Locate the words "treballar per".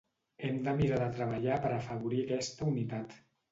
1.19-1.71